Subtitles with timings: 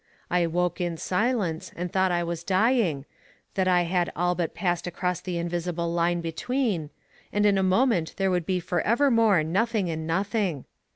[0.31, 3.05] I woke in silence, and thought I was dying,
[3.53, 6.89] that I had all but passed across the invisible line between,
[7.31, 10.65] and in a moment there would be for evermore nothing and nothing.